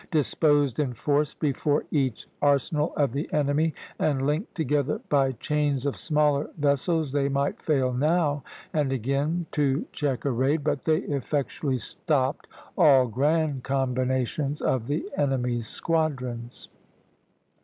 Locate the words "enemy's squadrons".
15.17-16.67